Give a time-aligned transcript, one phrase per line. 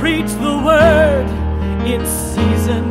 [0.00, 1.28] Preach the word
[1.86, 2.84] in season.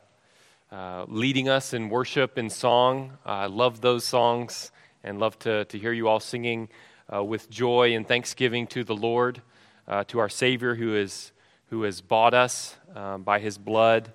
[0.73, 3.13] uh, leading us in worship and song.
[3.25, 4.73] Uh, I love those songs
[5.05, 6.69] and love to, to hear you all singing
[7.13, 9.43] uh, with joy and thanksgiving to the Lord,
[9.87, 11.33] uh, to our Savior who, is,
[11.71, 14.11] who has bought us um, by his blood.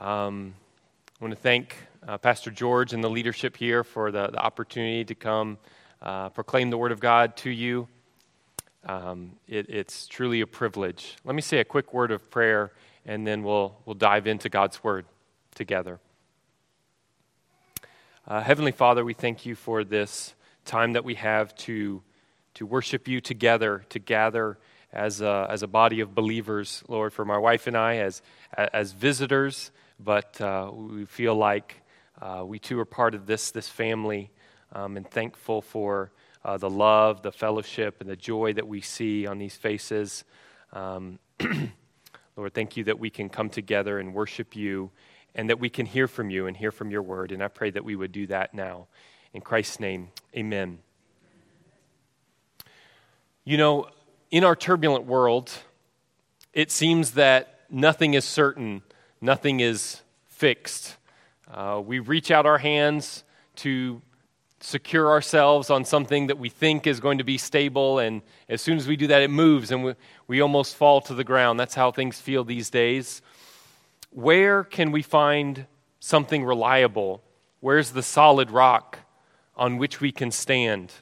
[0.00, 0.54] Um,
[1.20, 5.04] I want to thank uh, Pastor George and the leadership here for the, the opportunity
[5.04, 5.58] to come
[6.34, 7.86] proclaim the Word of God to you.
[8.84, 11.16] Um, it, it's truly a privilege.
[11.24, 12.72] Let me say a quick word of prayer
[13.06, 15.06] and then we'll, we'll dive into God's Word
[15.54, 16.00] together.
[18.26, 20.34] Uh, Heavenly Father, we thank you for this
[20.64, 22.02] time that we have to,
[22.54, 24.58] to worship you together, to gather
[24.92, 28.22] as a, as a body of believers, Lord, for my wife and I as,
[28.56, 31.82] as visitors, but uh, we feel like
[32.20, 34.30] uh, we too are part of this, this family
[34.72, 36.12] um, and thankful for
[36.44, 40.24] uh, the love, the fellowship, and the joy that we see on these faces.
[40.72, 41.18] Um,
[42.36, 44.90] Lord, thank you that we can come together and worship you
[45.34, 47.32] and that we can hear from you and hear from your word.
[47.32, 48.86] And I pray that we would do that now.
[49.34, 50.78] In Christ's name, amen.
[53.44, 53.86] You know,
[54.30, 55.50] in our turbulent world,
[56.52, 58.82] it seems that nothing is certain,
[59.22, 60.96] nothing is fixed.
[61.50, 63.24] Uh, we reach out our hands
[63.56, 64.02] to
[64.60, 68.76] secure ourselves on something that we think is going to be stable, and as soon
[68.76, 69.94] as we do that, it moves and we,
[70.26, 71.58] we almost fall to the ground.
[71.58, 73.22] That's how things feel these days.
[74.10, 75.66] Where can we find
[76.00, 77.22] something reliable?
[77.60, 78.98] Where's the solid rock
[79.62, 80.92] on which we can stand?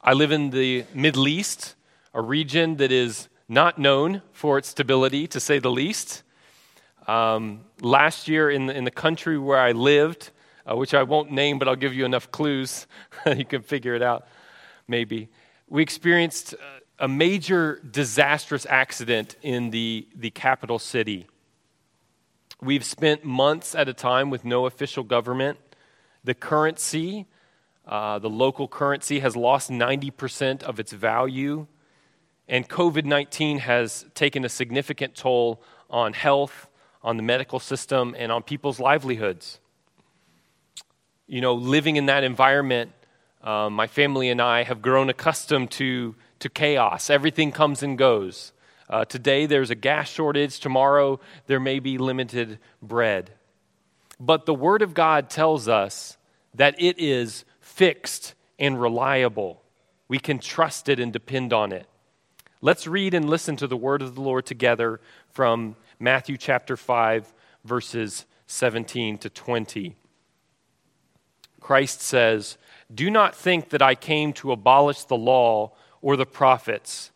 [0.00, 1.74] I live in the Middle East,
[2.14, 6.22] a region that is not known for its stability, to say the least.
[7.08, 10.30] Um, last year, in the, in the country where I lived,
[10.64, 12.86] uh, which I won't name, but I'll give you enough clues
[13.36, 14.28] you can figure it out,
[14.86, 15.28] maybe.
[15.68, 16.58] We experienced uh,
[17.00, 21.26] a major disastrous accident in the, the capital city.
[22.62, 25.58] We've spent months at a time with no official government.
[26.26, 27.26] The currency,
[27.86, 31.66] uh, the local currency, has lost 90% of its value.
[32.46, 36.68] And COVID 19 has taken a significant toll on health,
[37.02, 39.60] on the medical system, and on people's livelihoods
[41.26, 42.92] you know, living in that environment,
[43.42, 47.10] um, my family and I have grown accustomed to, to chaos.
[47.10, 48.52] Everything comes and goes.
[48.88, 53.32] Uh, today there's a gas shortage, tomorrow there may be limited bread.
[54.20, 56.15] But the Word of God tells us
[56.56, 59.62] that it is fixed and reliable.
[60.08, 61.86] We can trust it and depend on it.
[62.60, 67.32] Let's read and listen to the Word of the Lord together from Matthew chapter 5,
[67.64, 69.96] verses 17 to 20.
[71.60, 72.56] Christ says,
[72.92, 77.10] Do not think that I came to abolish the law or the prophets.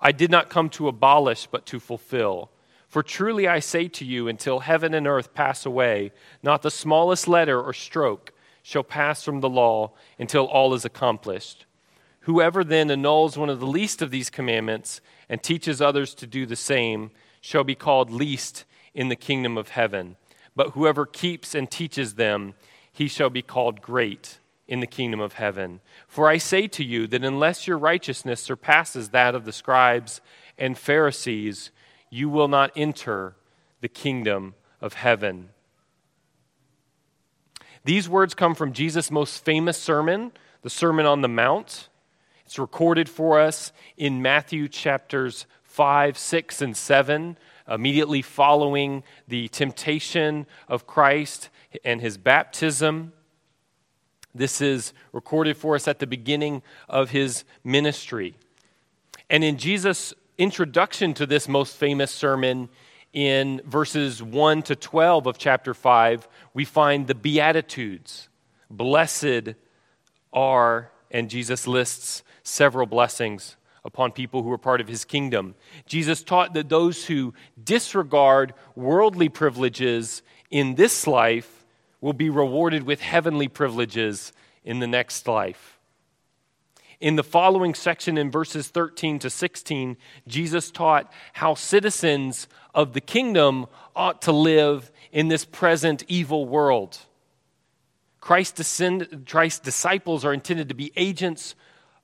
[0.00, 2.50] I did not come to abolish, but to fulfill.
[2.86, 6.12] For truly I say to you, until heaven and earth pass away,
[6.42, 8.32] not the smallest letter or stroke
[8.68, 11.64] shall pass from the law until all is accomplished.
[12.20, 16.44] Whoever then annuls one of the least of these commandments and teaches others to do
[16.44, 20.16] the same shall be called least in the kingdom of heaven.
[20.54, 22.52] But whoever keeps and teaches them,
[22.92, 25.80] he shall be called great in the kingdom of heaven.
[26.06, 30.20] For I say to you that unless your righteousness surpasses that of the scribes
[30.58, 31.70] and Pharisees,
[32.10, 33.34] you will not enter
[33.80, 35.48] the kingdom of heaven.
[37.84, 40.32] These words come from Jesus' most famous sermon,
[40.62, 41.88] the Sermon on the Mount.
[42.44, 47.38] It's recorded for us in Matthew chapters 5, 6, and 7,
[47.68, 51.50] immediately following the temptation of Christ
[51.84, 53.12] and his baptism.
[54.34, 58.34] This is recorded for us at the beginning of his ministry.
[59.30, 62.68] And in Jesus' introduction to this most famous sermon,
[63.18, 68.28] in verses 1 to 12 of chapter 5, we find the Beatitudes.
[68.70, 69.54] Blessed
[70.32, 75.56] are and Jesus lists several blessings upon people who are part of his kingdom.
[75.84, 81.66] Jesus taught that those who disregard worldly privileges in this life
[82.00, 84.32] will be rewarded with heavenly privileges
[84.62, 85.78] in the next life.
[87.00, 92.48] In the following section, in verses 13 to 16, Jesus taught how citizens
[92.78, 93.66] of the kingdom
[93.96, 96.96] ought to live in this present evil world.
[98.20, 98.78] Christ's,
[99.58, 101.56] disciples are intended to be agents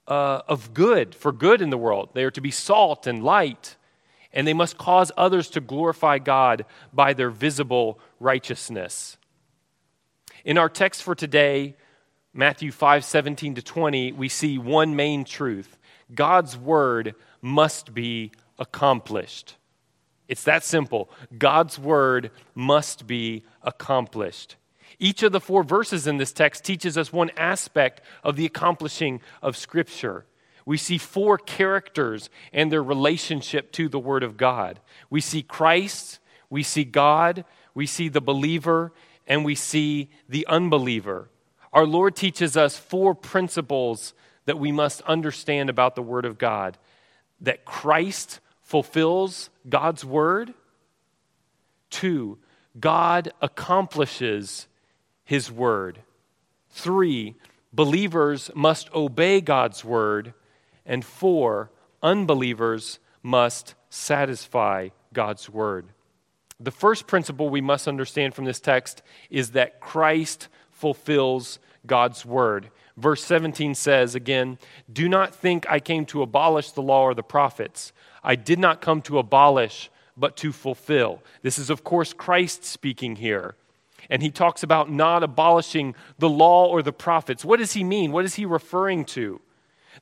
[0.09, 2.09] uh, of good, for good in the world.
[2.13, 3.77] They are to be salt and light,
[4.33, 9.17] and they must cause others to glorify God by their visible righteousness.
[10.45, 11.77] In our text for today,
[12.33, 15.79] Matthew 5 17 to 20, we see one main truth
[16.13, 19.55] God's word must be accomplished.
[20.29, 21.11] It's that simple.
[21.37, 24.57] God's word must be accomplished.
[24.99, 29.21] Each of the four verses in this text teaches us one aspect of the accomplishing
[29.43, 30.25] of Scripture.
[30.67, 34.81] We see four characters and their relationship to the Word of God.
[35.11, 37.45] We see Christ, we see God,
[37.75, 38.93] we see the believer,
[39.27, 41.29] and we see the unbeliever.
[41.73, 44.15] Our Lord teaches us four principles
[44.47, 46.79] that we must understand about the Word of God
[47.41, 50.55] that Christ fulfills God's Word,
[51.91, 52.39] two,
[52.79, 54.67] God accomplishes
[55.25, 56.01] his word.
[56.71, 57.35] Three,
[57.73, 60.35] believers must obey God's word.
[60.85, 61.71] And four,
[62.03, 65.87] unbelievers must satisfy God's word.
[66.61, 72.71] The first principle we must understand from this text is that Christ fulfills God's word.
[72.97, 74.59] Verse 17 says again,
[74.93, 77.93] Do not think I came to abolish the law or the prophets.
[78.25, 81.23] I did not come to abolish, but to fulfill.
[81.43, 83.55] This is, of course, Christ speaking here
[84.11, 87.45] and he talks about not abolishing the law or the prophets.
[87.45, 88.13] What does he mean?
[88.13, 89.41] What is he referring to?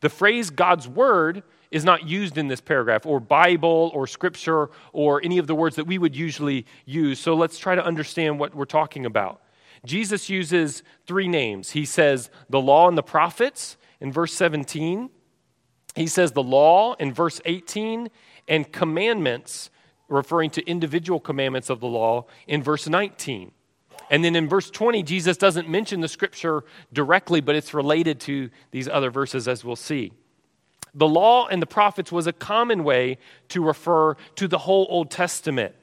[0.01, 5.23] The phrase God's word is not used in this paragraph, or Bible, or scripture, or
[5.25, 7.19] any of the words that we would usually use.
[7.19, 9.41] So let's try to understand what we're talking about.
[9.87, 11.71] Jesus uses three names.
[11.71, 15.09] He says the law and the prophets in verse 17,
[15.95, 18.09] he says the law in verse 18,
[18.49, 19.71] and commandments,
[20.09, 23.53] referring to individual commandments of the law, in verse 19.
[24.11, 28.51] And then in verse 20, Jesus doesn't mention the scripture directly, but it's related to
[28.71, 30.13] these other verses, as we'll see.
[30.95, 33.19] The law and the prophets was a common way
[33.49, 35.75] to refer to the whole Old Testament.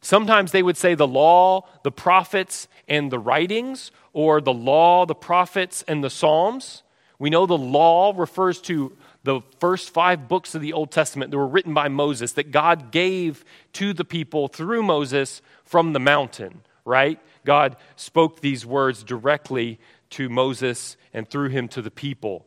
[0.00, 5.14] Sometimes they would say the law, the prophets, and the writings, or the law, the
[5.14, 6.82] prophets, and the Psalms.
[7.18, 11.36] We know the law refers to the first five books of the Old Testament that
[11.36, 16.62] were written by Moses, that God gave to the people through Moses from the mountain,
[16.84, 17.18] right?
[17.44, 19.80] God spoke these words directly
[20.10, 22.46] to Moses and through him to the people.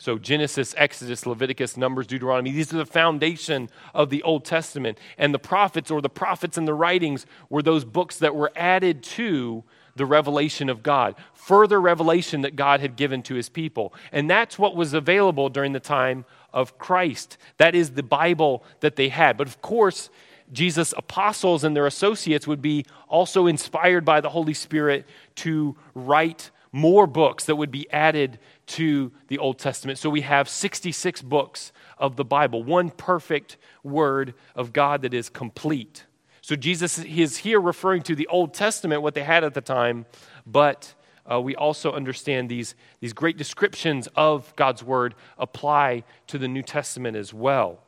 [0.00, 4.98] So, Genesis, Exodus, Leviticus, Numbers, Deuteronomy, these are the foundation of the Old Testament.
[5.16, 9.02] And the prophets, or the prophets and the writings, were those books that were added
[9.02, 9.64] to
[9.98, 13.92] the revelation of God, further revelation that God had given to his people.
[14.12, 17.36] And that's what was available during the time of Christ.
[17.58, 19.36] That is the Bible that they had.
[19.36, 20.08] But of course,
[20.52, 25.04] Jesus' apostles and their associates would be also inspired by the Holy Spirit
[25.36, 29.98] to write more books that would be added to the Old Testament.
[29.98, 35.28] So we have 66 books of the Bible, one perfect word of God that is
[35.28, 36.04] complete.
[36.48, 40.06] So Jesus is here referring to the Old Testament, what they had at the time,
[40.46, 40.94] but
[41.30, 46.62] uh, we also understand these, these great descriptions of God's word apply to the New
[46.62, 47.82] Testament as well.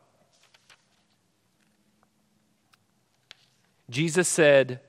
[3.88, 4.81] Jesus said,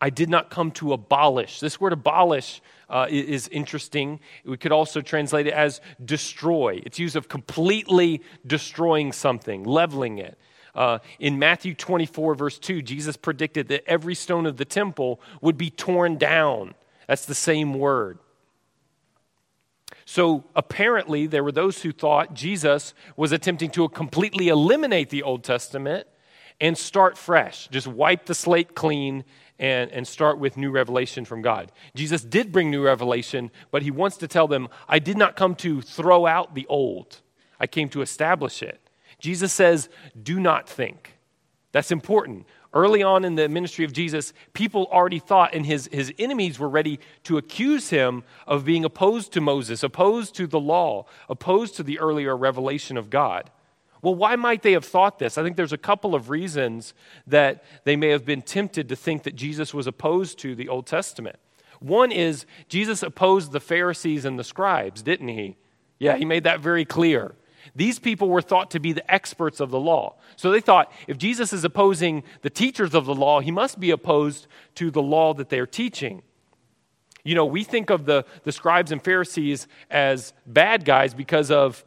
[0.00, 1.60] I did not come to abolish.
[1.60, 2.60] This word abolish
[2.90, 4.18] uh, is interesting.
[4.44, 6.82] We could also translate it as destroy.
[6.84, 10.36] It's used of completely destroying something, leveling it.
[10.74, 15.56] Uh, in Matthew 24, verse 2, Jesus predicted that every stone of the temple would
[15.56, 16.74] be torn down.
[17.06, 18.18] That's the same word.
[20.04, 25.44] So apparently, there were those who thought Jesus was attempting to completely eliminate the Old
[25.44, 26.06] Testament
[26.60, 27.68] and start fresh.
[27.68, 29.24] Just wipe the slate clean
[29.58, 31.72] and, and start with new revelation from God.
[31.94, 35.54] Jesus did bring new revelation, but he wants to tell them, I did not come
[35.56, 37.20] to throw out the old,
[37.60, 38.87] I came to establish it.
[39.18, 39.88] Jesus says,
[40.20, 41.14] Do not think.
[41.72, 42.46] That's important.
[42.74, 46.68] Early on in the ministry of Jesus, people already thought, and his, his enemies were
[46.68, 51.82] ready to accuse him of being opposed to Moses, opposed to the law, opposed to
[51.82, 53.50] the earlier revelation of God.
[54.02, 55.38] Well, why might they have thought this?
[55.38, 56.94] I think there's a couple of reasons
[57.26, 60.86] that they may have been tempted to think that Jesus was opposed to the Old
[60.86, 61.36] Testament.
[61.80, 65.56] One is Jesus opposed the Pharisees and the scribes, didn't he?
[65.98, 67.34] Yeah, he made that very clear.
[67.74, 70.16] These people were thought to be the experts of the law.
[70.36, 73.90] So they thought if Jesus is opposing the teachers of the law, he must be
[73.90, 74.46] opposed
[74.76, 76.22] to the law that they're teaching.
[77.24, 81.84] You know, we think of the, the scribes and Pharisees as bad guys because of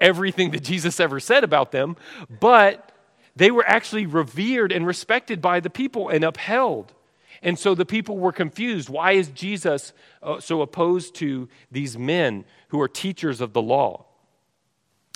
[0.00, 1.96] everything that Jesus ever said about them,
[2.40, 2.92] but
[3.34, 6.94] they were actually revered and respected by the people and upheld.
[7.42, 8.88] And so the people were confused.
[8.88, 14.06] Why is Jesus uh, so opposed to these men who are teachers of the law?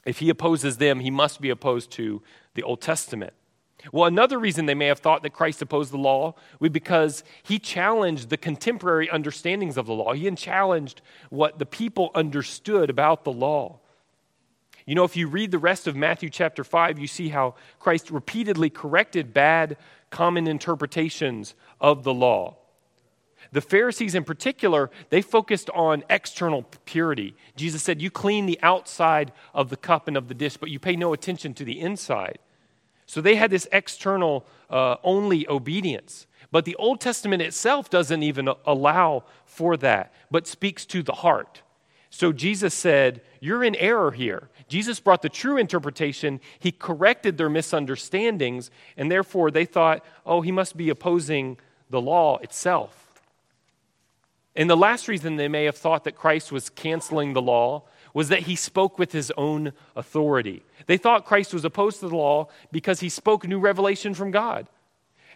[0.05, 2.23] If he opposes them, he must be opposed to
[2.55, 3.33] the Old Testament.
[3.91, 7.59] Well, another reason they may have thought that Christ opposed the law was because he
[7.59, 10.13] challenged the contemporary understandings of the law.
[10.13, 13.81] He challenged what the people understood about the law.
[14.87, 18.11] You know, if you read the rest of Matthew chapter 5, you see how Christ
[18.11, 19.77] repeatedly corrected bad
[20.11, 22.57] common interpretations of the law.
[23.53, 27.37] The Pharisees, in particular, they focused on external purity.
[27.55, 30.79] Jesus said, You clean the outside of the cup and of the dish, but you
[30.79, 32.39] pay no attention to the inside.
[33.07, 36.27] So they had this external uh, only obedience.
[36.51, 41.63] But the Old Testament itself doesn't even allow for that, but speaks to the heart.
[42.09, 44.49] So Jesus said, You're in error here.
[44.69, 46.41] Jesus brought the true interpretation.
[46.59, 51.59] He corrected their misunderstandings, and therefore they thought, Oh, he must be opposing
[51.91, 53.02] the law itself.
[54.55, 58.29] And the last reason they may have thought that Christ was canceling the law was
[58.29, 60.63] that he spoke with his own authority.
[60.87, 64.69] They thought Christ was opposed to the law because he spoke new revelation from God.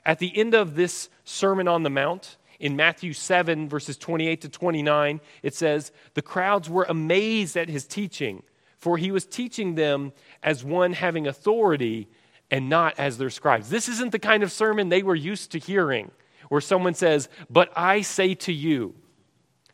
[0.05, 4.49] At the end of this Sermon on the Mount, in Matthew 7, verses 28 to
[4.49, 8.43] 29, it says, The crowds were amazed at his teaching,
[8.79, 12.09] for he was teaching them as one having authority
[12.51, 13.69] and not as their scribes.
[13.69, 16.11] This isn't the kind of sermon they were used to hearing,
[16.49, 18.95] where someone says, But I say to you.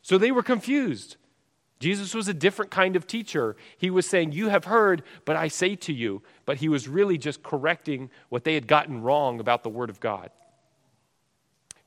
[0.02, 1.16] So they were confused.
[1.80, 3.56] Jesus was a different kind of teacher.
[3.76, 6.22] He was saying, You have heard, but I say to you.
[6.44, 9.98] But he was really just correcting what they had gotten wrong about the Word of
[9.98, 10.30] God.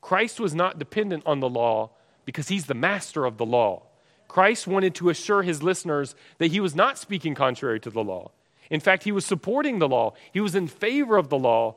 [0.01, 1.91] Christ was not dependent on the law
[2.25, 3.83] because he's the master of the law.
[4.27, 8.31] Christ wanted to assure his listeners that he was not speaking contrary to the law.
[8.69, 11.75] In fact, he was supporting the law, he was in favor of the law.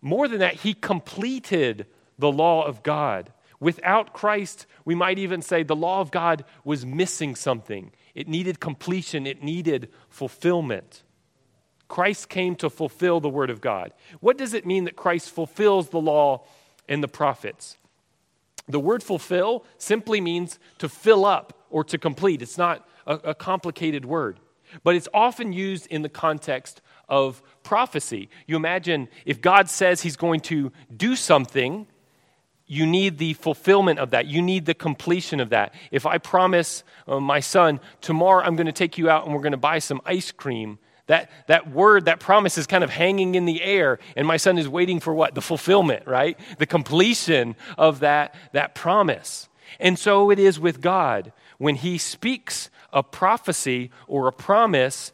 [0.00, 1.86] More than that, he completed
[2.18, 3.32] the law of God.
[3.60, 7.92] Without Christ, we might even say the law of God was missing something.
[8.14, 11.02] It needed completion, it needed fulfillment.
[11.86, 13.92] Christ came to fulfill the Word of God.
[14.20, 16.44] What does it mean that Christ fulfills the law
[16.88, 17.76] and the prophets?
[18.70, 22.42] The word fulfill simply means to fill up or to complete.
[22.42, 24.38] It's not a, a complicated word,
[24.84, 28.28] but it's often used in the context of prophecy.
[28.46, 31.86] You imagine if God says He's going to do something,
[32.70, 34.26] you need the fulfillment of that.
[34.26, 35.74] You need the completion of that.
[35.90, 39.40] If I promise uh, my son, tomorrow I'm going to take you out and we're
[39.40, 43.34] going to buy some ice cream, that, that word, that promise is kind of hanging
[43.34, 45.34] in the air, and my son is waiting for what?
[45.34, 46.38] The fulfillment, right?
[46.58, 49.48] The completion of that, that promise.
[49.80, 51.32] And so it is with God.
[51.58, 55.12] When he speaks a prophecy or a promise,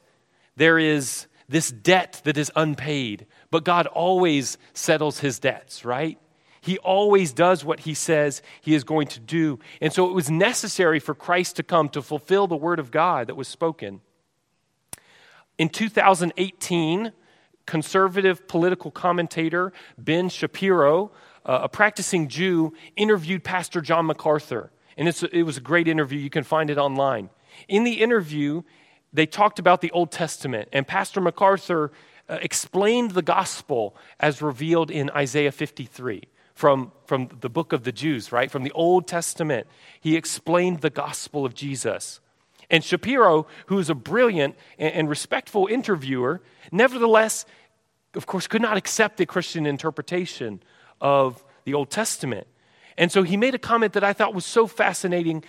[0.57, 3.25] there is this debt that is unpaid.
[3.51, 6.19] But God always settles his debts, right?
[6.67, 9.61] He always does what he says he is going to do.
[9.81, 13.29] And so it was necessary for Christ to come to fulfill the word of God
[13.29, 14.01] that was spoken.
[15.59, 17.13] In 2018,
[17.67, 21.13] conservative political commentator Ben Shapiro,
[21.45, 24.73] uh, a practicing Jew, interviewed Pastor John MacArthur.
[24.97, 26.19] And it was a great interview.
[26.19, 27.31] You can find it online.
[27.69, 28.65] In the interview,
[29.13, 31.93] they talked about the Old Testament, and Pastor MacArthur
[32.29, 36.25] uh, explained the gospel as revealed in Isaiah 53
[36.57, 38.51] from, from the book of the Jews, right?
[38.51, 39.67] From the Old Testament.
[40.01, 42.19] He explained the gospel of Jesus.
[42.71, 46.41] And Shapiro, who is a brilliant and, and respectful interviewer,
[46.73, 47.45] nevertheless,
[48.15, 50.63] of course, could not accept the Christian interpretation
[50.99, 52.47] of the Old Testament.
[52.97, 55.45] And so he made a comment that I thought was so fascinating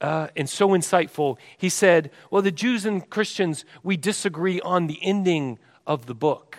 [0.00, 1.36] uh, and so insightful.
[1.58, 6.58] He said, Well, the Jews and Christians, we disagree on the ending of the book.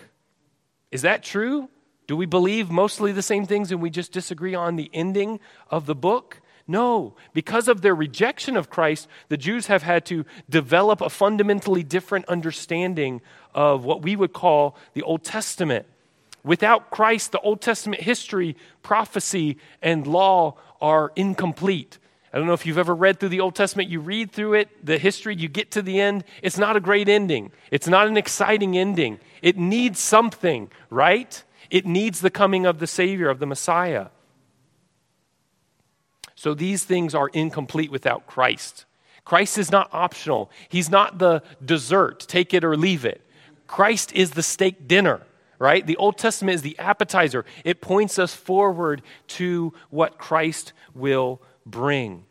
[0.90, 1.70] Is that true?
[2.06, 5.86] Do we believe mostly the same things and we just disagree on the ending of
[5.86, 6.40] the book?
[6.68, 7.14] No.
[7.32, 12.26] Because of their rejection of Christ, the Jews have had to develop a fundamentally different
[12.26, 13.20] understanding
[13.54, 15.86] of what we would call the Old Testament.
[16.44, 21.98] Without Christ, the Old Testament history, prophecy, and law are incomplete.
[22.32, 24.84] I don't know if you've ever read through the Old Testament, you read through it,
[24.84, 26.22] the history, you get to the end.
[26.42, 29.18] It's not a great ending, it's not an exciting ending.
[29.42, 31.42] It needs something, right?
[31.70, 34.08] It needs the coming of the Savior, of the Messiah.
[36.34, 38.84] So these things are incomplete without Christ.
[39.24, 43.22] Christ is not optional, He's not the dessert, take it or leave it.
[43.66, 45.22] Christ is the steak dinner,
[45.58, 45.84] right?
[45.84, 52.24] The Old Testament is the appetizer, it points us forward to what Christ will bring.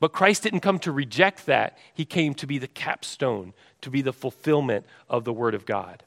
[0.00, 4.00] But Christ didn't come to reject that, He came to be the capstone, to be
[4.00, 6.04] the fulfillment of the Word of God.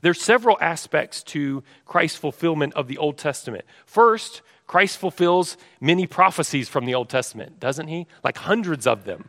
[0.00, 3.64] There's several aspects to Christ's fulfillment of the Old Testament.
[3.86, 8.06] First, Christ fulfills many prophecies from the Old Testament, doesn't he?
[8.22, 9.28] Like hundreds of them.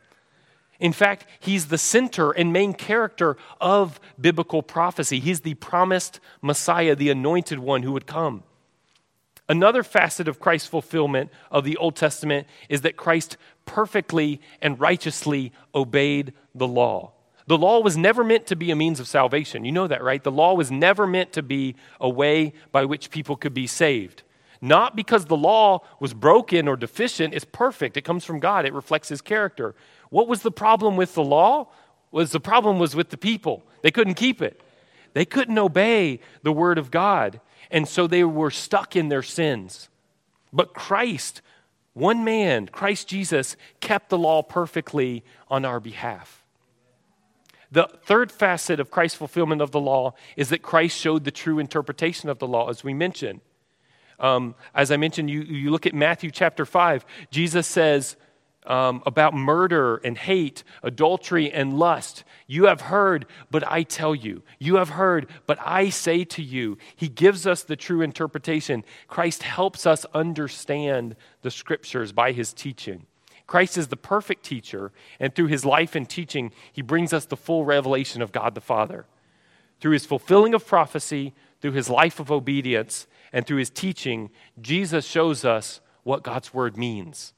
[0.79, 5.19] In fact, he's the center and main character of biblical prophecy.
[5.19, 8.43] He's the promised Messiah, the anointed one who would come.
[9.47, 15.53] Another facet of Christ's fulfillment of the Old Testament is that Christ perfectly and righteously
[15.73, 17.14] obeyed the law.
[17.47, 19.65] The law was never meant to be a means of salvation.
[19.65, 20.23] You know that, right?
[20.23, 24.23] The law was never meant to be a way by which people could be saved.
[24.61, 27.97] Not because the law was broken or deficient, it's perfect.
[27.97, 29.75] It comes from God, it reflects his character.
[30.09, 31.67] What was the problem with the law?
[32.11, 33.63] Was the problem was with the people.
[33.81, 34.61] They couldn't keep it.
[35.13, 39.89] They couldn't obey the word of God, and so they were stuck in their sins.
[40.51, 41.41] But Christ,
[41.93, 46.44] one man, Christ Jesus, kept the law perfectly on our behalf.
[47.71, 51.59] The third facet of Christ's fulfillment of the law is that Christ showed the true
[51.59, 53.41] interpretation of the law, as we mentioned.
[54.19, 58.15] Um, as I mentioned, you, you look at Matthew chapter 5, Jesus says
[58.65, 62.23] um, about murder and hate, adultery and lust.
[62.47, 64.43] You have heard, but I tell you.
[64.59, 66.77] You have heard, but I say to you.
[66.95, 68.83] He gives us the true interpretation.
[69.07, 73.05] Christ helps us understand the scriptures by his teaching.
[73.47, 77.37] Christ is the perfect teacher, and through his life and teaching, he brings us the
[77.37, 79.05] full revelation of God the Father.
[79.79, 85.05] Through his fulfilling of prophecy, through his life of obedience, and through his teaching, Jesus
[85.05, 87.33] shows us what God's word means.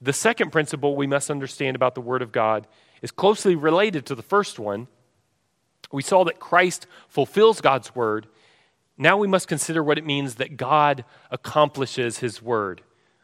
[0.00, 2.66] The second principle we must understand about the word of God
[3.00, 4.88] is closely related to the first one.
[5.92, 8.26] We saw that Christ fulfills God's word.
[8.98, 12.82] Now we must consider what it means that God accomplishes his word.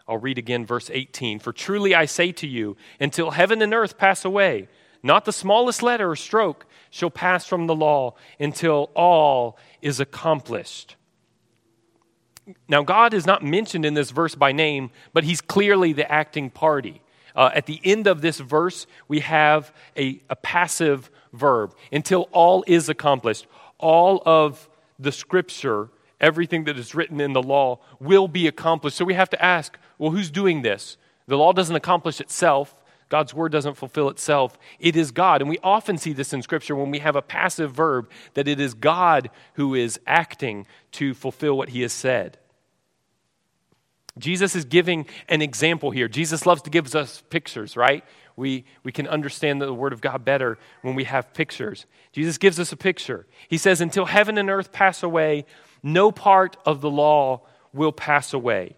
[0.09, 1.39] I'll read again verse 18.
[1.39, 4.69] For truly I say to you, until heaven and earth pass away,
[5.03, 10.97] not the smallest letter or stroke shall pass from the law until all is accomplished.
[12.69, 16.51] Now, God is not mentioned in this verse by name, but he's clearly the acting
[16.51, 17.01] party.
[17.35, 22.65] Uh, at the end of this verse, we have a, a passive verb until all
[22.67, 23.47] is accomplished.
[23.79, 25.89] All of the scripture,
[26.23, 28.97] everything that is written in the law, will be accomplished.
[28.97, 30.97] So we have to ask well, who's doing this?
[31.27, 32.75] The law doesn't accomplish itself.
[33.09, 34.59] God's word doesn't fulfill itself.
[34.81, 35.43] It is God.
[35.43, 38.59] And we often see this in Scripture when we have a passive verb, that it
[38.59, 42.39] is God who is acting to fulfill what he has said.
[44.19, 46.09] Jesus is giving an example here.
[46.09, 48.05] Jesus loves to give us pictures, right?
[48.37, 51.87] We, we can understand the Word of God better when we have pictures.
[52.13, 53.27] Jesus gives us a picture.
[53.49, 55.45] He says, Until heaven and earth pass away,
[55.83, 57.43] no part of the law
[57.73, 58.77] will pass away.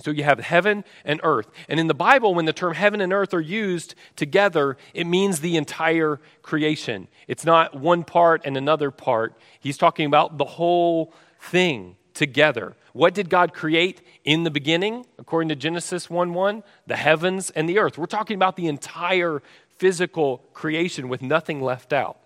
[0.00, 1.48] So you have heaven and earth.
[1.68, 5.40] And in the Bible, when the term heaven and earth are used together, it means
[5.40, 7.08] the entire creation.
[7.28, 9.34] It's not one part and another part.
[9.60, 12.74] He's talking about the whole thing together.
[12.92, 16.62] What did God create in the beginning, according to Genesis 1 1?
[16.86, 17.98] The heavens and the earth.
[17.98, 19.42] We're talking about the entire
[19.78, 22.18] physical creation with nothing left out.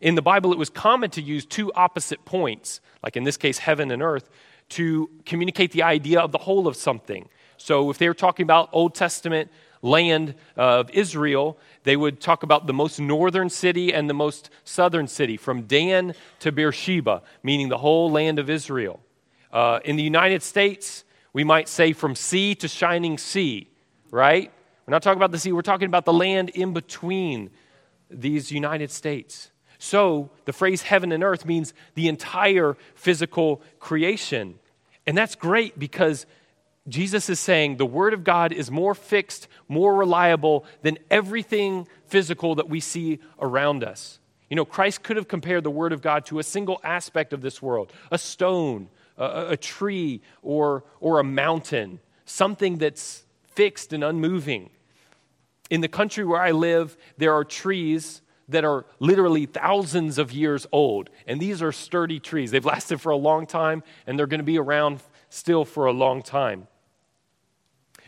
[0.00, 3.58] In the Bible, it was common to use two opposite points, like in this case,
[3.58, 4.28] heaven and earth,
[4.70, 7.28] to communicate the idea of the whole of something.
[7.56, 9.50] So if they were talking about Old Testament
[9.84, 15.06] land of Israel, they would talk about the most northern city and the most southern
[15.06, 19.00] city, from Dan to Beersheba, meaning the whole land of Israel.
[19.52, 23.68] Uh, in the United States, we might say from sea to shining sea,
[24.10, 24.50] right?
[24.86, 27.50] We're not talking about the sea, we're talking about the land in between
[28.10, 29.50] these United States.
[29.78, 34.58] So the phrase heaven and earth means the entire physical creation.
[35.06, 36.24] And that's great because
[36.86, 42.56] Jesus is saying the Word of God is more fixed, more reliable than everything physical
[42.56, 44.18] that we see around us.
[44.50, 47.40] You know, Christ could have compared the Word of God to a single aspect of
[47.40, 54.04] this world a stone, a, a tree, or, or a mountain, something that's fixed and
[54.04, 54.68] unmoving.
[55.70, 58.20] In the country where I live, there are trees
[58.50, 61.08] that are literally thousands of years old.
[61.26, 62.50] And these are sturdy trees.
[62.50, 65.92] They've lasted for a long time, and they're going to be around still for a
[65.92, 66.68] long time.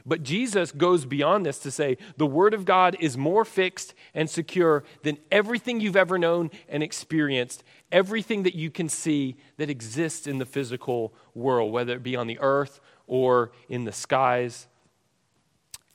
[0.07, 4.31] But Jesus goes beyond this to say the Word of God is more fixed and
[4.31, 10.29] secure than everything you've ever known and experienced, everything that you can see that exists
[10.29, 14.69] in the physical world, whether it be on the earth or in the skies.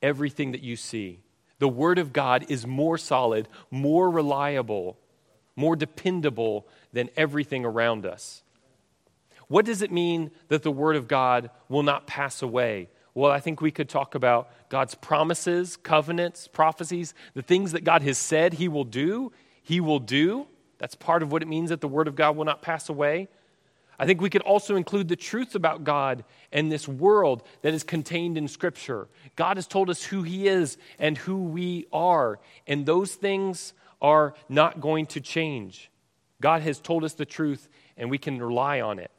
[0.02, 1.22] Everything that you see.
[1.60, 4.98] The Word of God is more solid, more reliable,
[5.56, 8.44] more dependable than everything around us.
[9.48, 12.90] What does it mean that the Word of God will not pass away?
[13.14, 18.02] Well, I think we could talk about God's promises, covenants, prophecies, the things that God
[18.04, 20.48] has said He will do, He will do.
[20.78, 23.28] That's part of what it means that the Word of God will not pass away.
[24.00, 27.84] I think we could also include the truth about God and this world that is
[27.84, 29.08] contained in Scripture.
[29.36, 34.34] God has told us who He is and who we are, and those things are
[34.50, 35.92] not going to change.
[36.42, 39.12] God has told us the truth, and we can rely on it.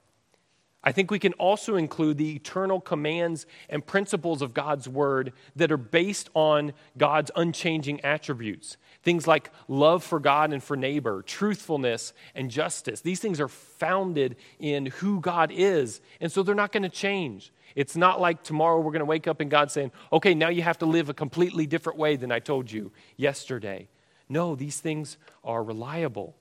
[0.85, 5.71] I think we can also include the eternal commands and principles of God's word that
[5.71, 8.77] are based on God's unchanging attributes.
[9.05, 13.01] Things like love for God and for neighbor, truthfulness and justice.
[13.01, 17.53] These things are founded in who God is, and so they're not going to change.
[17.77, 20.62] It's not like tomorrow we're going to wake up and God saying, okay, now you
[20.62, 23.88] have to live a completely different way than I told you yesterday.
[24.29, 26.35] No, these things are reliable.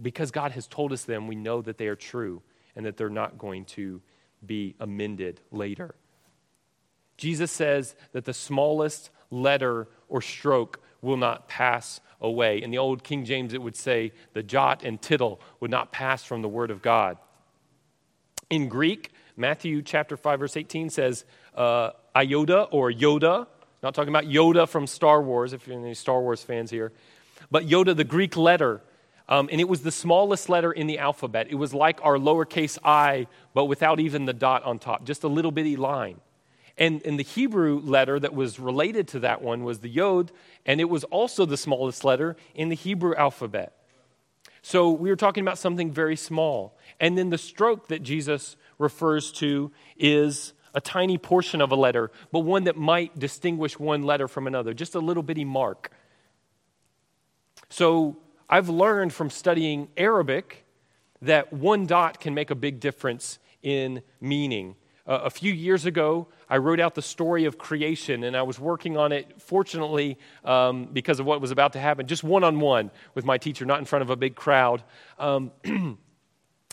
[0.00, 2.40] Because God has told us them, we know that they are true
[2.76, 4.00] and that they're not going to
[4.44, 5.94] be amended later.
[7.16, 12.62] Jesus says that the smallest letter or stroke will not pass away.
[12.62, 16.24] In the old King James, it would say the jot and tittle would not pass
[16.24, 17.18] from the Word of God.
[18.48, 23.46] In Greek, Matthew chapter 5, verse 18 says uh, iota or Yoda.
[23.82, 26.92] Not talking about Yoda from Star Wars, if you're any Star Wars fans here.
[27.50, 28.82] But Yoda, the Greek letter,
[29.28, 31.46] um, and it was the smallest letter in the alphabet.
[31.50, 35.28] It was like our lowercase i, but without even the dot on top, just a
[35.28, 36.20] little bitty line.
[36.78, 40.32] And, and the Hebrew letter that was related to that one was the Yod,
[40.64, 43.74] and it was also the smallest letter in the Hebrew alphabet.
[44.62, 46.78] So we were talking about something very small.
[47.00, 52.10] And then the stroke that Jesus refers to is a tiny portion of a letter,
[52.30, 55.90] but one that might distinguish one letter from another, just a little bitty mark.
[57.68, 58.16] So
[58.52, 60.66] I've learned from studying Arabic
[61.22, 64.76] that one dot can make a big difference in meaning.
[65.06, 68.60] Uh, a few years ago, I wrote out the story of creation, and I was
[68.60, 72.60] working on it, fortunately, um, because of what was about to happen, just one on
[72.60, 74.82] one with my teacher, not in front of a big crowd.
[75.18, 75.96] Um, and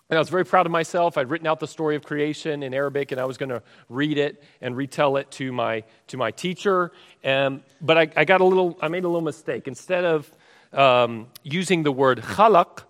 [0.10, 1.18] I was very proud of myself.
[1.18, 4.18] I'd written out the story of creation in Arabic, and I was going to read
[4.18, 6.92] it and retell it to my, to my teacher.
[7.24, 9.66] Um, but I, I, got a little, I made a little mistake.
[9.66, 10.30] Instead of
[10.74, 12.84] um, using the word khalaq,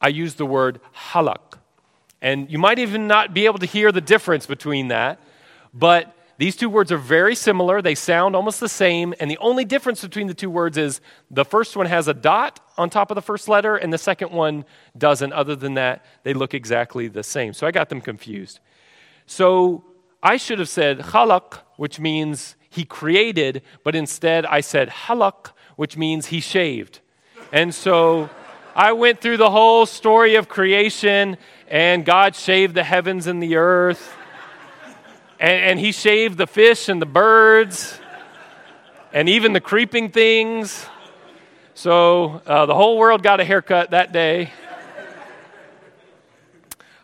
[0.00, 0.80] I use the word
[1.12, 1.58] halak.
[2.20, 5.20] And you might even not be able to hear the difference between that,
[5.72, 7.80] but these two words are very similar.
[7.80, 11.44] They sound almost the same, and the only difference between the two words is the
[11.44, 14.64] first one has a dot on top of the first letter, and the second one
[14.98, 15.32] doesn't.
[15.32, 17.54] Other than that, they look exactly the same.
[17.54, 18.60] So I got them confused.
[19.26, 19.84] So
[20.22, 25.96] I should have said khalaq, which means he created, but instead I said halak, which
[25.96, 27.00] means he shaved.
[27.52, 28.28] And so
[28.74, 31.36] I went through the whole story of creation,
[31.68, 34.14] and God shaved the heavens and the earth,
[35.38, 38.00] and, and he shaved the fish and the birds,
[39.12, 40.86] and even the creeping things.
[41.74, 44.50] So uh, the whole world got a haircut that day.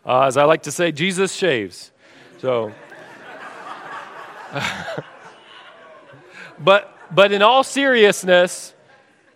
[0.05, 1.91] Uh, as I like to say, Jesus shaves.
[2.39, 2.73] So,
[6.59, 8.73] but but in all seriousness,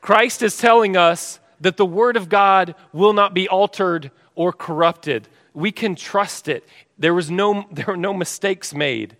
[0.02, 5.28] Christ is telling us that the Word of God will not be altered or corrupted.
[5.54, 6.68] We can trust it.
[6.98, 9.18] There, was no, there are no mistakes made.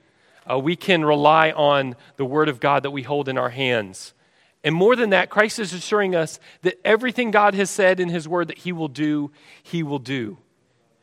[0.50, 4.14] Uh, we can rely on the Word of God that we hold in our hands.
[4.64, 8.28] And more than that, Christ is assuring us that everything God has said in His
[8.28, 10.38] Word that He will do, He will do.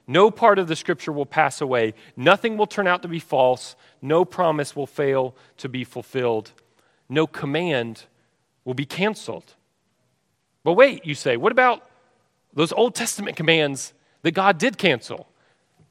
[0.07, 1.95] No part of the Scripture will pass away.
[2.17, 3.75] Nothing will turn out to be false.
[4.03, 6.53] No promise will fail to be fulfilled.
[7.09, 8.05] No command
[8.65, 9.55] will be canceled.
[10.63, 11.89] But wait, you say, what about
[12.55, 15.29] those Old Testament commands that God did cancel?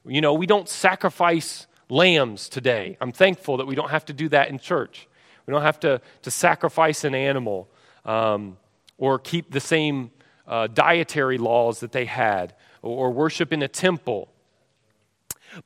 [0.04, 2.96] You know, we don't sacrifice lambs today.
[3.00, 5.08] I'm thankful that we don't have to do that in church.
[5.46, 7.68] We don't have to, to sacrifice an animal
[8.04, 8.56] um,
[8.98, 10.10] or keep the same
[10.46, 14.28] uh, dietary laws that they had or, or worship in a temple.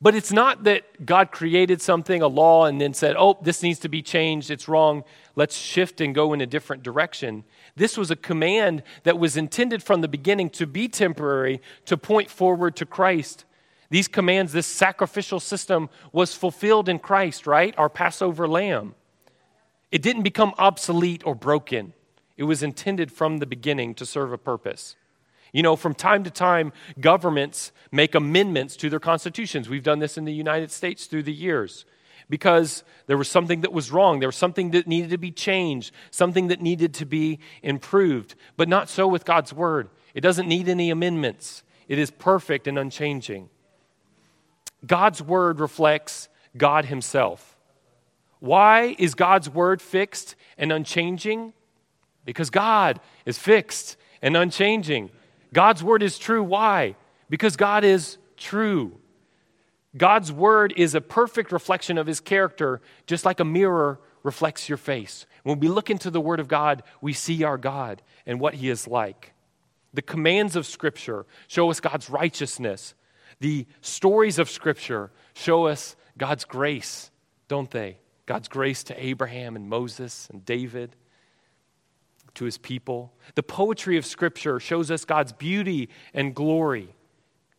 [0.01, 3.79] But it's not that God created something, a law, and then said, oh, this needs
[3.79, 5.03] to be changed, it's wrong,
[5.35, 7.43] let's shift and go in a different direction.
[7.75, 12.29] This was a command that was intended from the beginning to be temporary, to point
[12.29, 13.45] forward to Christ.
[13.89, 17.73] These commands, this sacrificial system was fulfilled in Christ, right?
[17.77, 18.95] Our Passover lamb.
[19.91, 21.93] It didn't become obsolete or broken,
[22.37, 24.95] it was intended from the beginning to serve a purpose.
[25.51, 29.67] You know, from time to time, governments make amendments to their constitutions.
[29.69, 31.85] We've done this in the United States through the years.
[32.29, 34.19] because there was something that was wrong.
[34.19, 38.35] There was something that needed to be changed, something that needed to be improved.
[38.55, 39.89] But not so with God's Word.
[40.13, 43.49] It doesn't need any amendments, it is perfect and unchanging.
[44.85, 47.57] God's Word reflects God Himself.
[48.39, 51.53] Why is God's Word fixed and unchanging?
[52.25, 55.09] Because God is fixed and unchanging.
[55.53, 56.43] God's Word is true.
[56.43, 56.95] Why?
[57.29, 58.99] Because God is true.
[59.97, 64.77] God's word is a perfect reflection of his character, just like a mirror reflects your
[64.77, 65.25] face.
[65.43, 68.69] When we look into the word of God, we see our God and what he
[68.69, 69.33] is like.
[69.93, 72.93] The commands of Scripture show us God's righteousness.
[73.39, 77.09] The stories of Scripture show us God's grace,
[77.47, 77.97] don't they?
[78.27, 80.95] God's grace to Abraham and Moses and David,
[82.35, 83.13] to his people.
[83.35, 86.95] The poetry of Scripture shows us God's beauty and glory.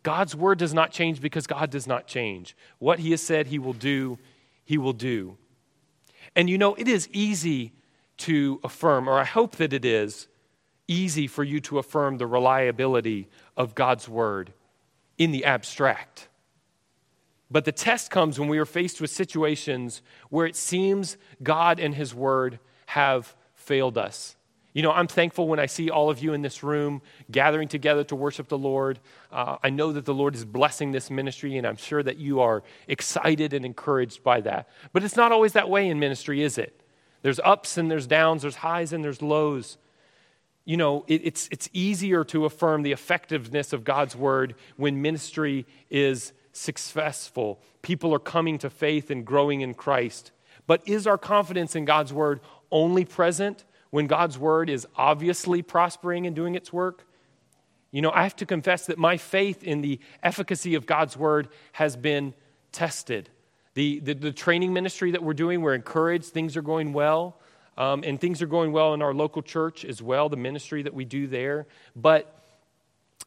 [0.03, 2.57] God's word does not change because God does not change.
[2.79, 4.19] What he has said he will do,
[4.65, 5.37] he will do.
[6.35, 7.73] And you know, it is easy
[8.19, 10.29] to affirm, or I hope that it is
[10.87, 14.53] easy for you to affirm the reliability of God's word
[15.19, 16.29] in the abstract.
[17.51, 21.95] But the test comes when we are faced with situations where it seems God and
[21.95, 24.37] his word have failed us.
[24.73, 28.05] You know, I'm thankful when I see all of you in this room gathering together
[28.05, 29.01] to worship the Lord.
[29.33, 32.41] Uh, I know that the Lord is blessing this ministry, and I'm sure that you
[32.41, 34.69] are excited and encouraged by that.
[34.93, 36.81] But it's not always that way in ministry, is it?
[37.23, 39.77] There's ups and there's downs, there's highs and there's lows.
[40.65, 45.67] You know, it, it's, it's easier to affirm the effectiveness of God's word when ministry
[45.91, 47.61] is successful.
[47.83, 50.31] People are coming to faith and growing in Christ.
[50.67, 53.65] But is our confidence in God's word only present?
[53.91, 57.07] When God's word is obviously prospering and doing its work?
[57.91, 61.49] You know, I have to confess that my faith in the efficacy of God's word
[61.73, 62.35] has been
[62.73, 63.29] tested.
[63.75, 67.37] The, the, the training ministry that we're doing, we're encouraged, things are going well.
[67.79, 70.93] Um, and things are going well in our local church as well, the ministry that
[70.93, 71.67] we do there.
[71.97, 72.41] But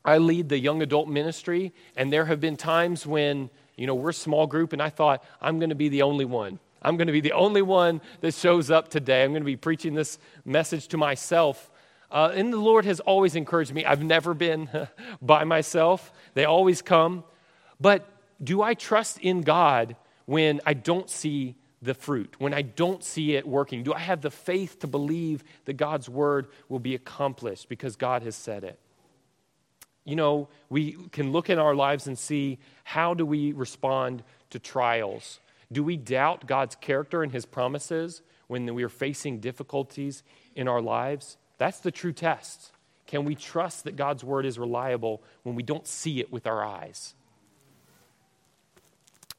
[0.05, 4.09] I lead the young adult ministry, and there have been times when, you know, we're
[4.09, 7.07] a small group, and I thought, I'm going to be the only one I'm going
[7.07, 9.23] to be the only one that shows up today.
[9.23, 11.71] I'm going to be preaching this message to myself.
[12.11, 13.85] Uh, and the Lord has always encouraged me.
[13.85, 14.69] I've never been
[15.21, 17.23] by myself, they always come.
[17.79, 18.07] But
[18.43, 23.35] do I trust in God when I don't see the fruit, when I don't see
[23.35, 23.83] it working?
[23.83, 28.23] Do I have the faith to believe that God's word will be accomplished because God
[28.23, 28.79] has said it?
[30.05, 34.59] You know, we can look at our lives and see how do we respond to
[34.59, 35.39] trials?
[35.73, 40.23] Do we doubt God's character and his promises when we are facing difficulties
[40.55, 41.37] in our lives?
[41.57, 42.71] That's the true test.
[43.07, 46.63] Can we trust that God's word is reliable when we don't see it with our
[46.63, 47.15] eyes?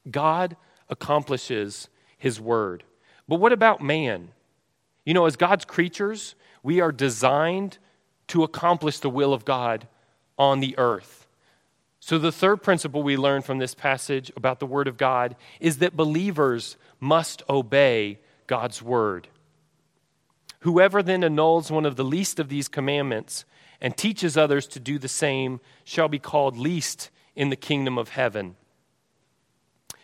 [0.09, 0.55] God
[0.89, 2.83] accomplishes his word.
[3.27, 4.29] But what about man?
[5.05, 7.77] You know, as God's creatures, we are designed
[8.27, 9.87] to accomplish the will of God
[10.37, 11.24] on the earth.
[12.05, 15.79] So, the third principle we learn from this passage about the Word of God is
[15.79, 19.27] that believers must obey God's Word.
[20.59, 23.43] Whoever then annuls one of the least of these commandments
[23.81, 28.09] and teaches others to do the same shall be called least in the kingdom of
[28.09, 28.55] heaven.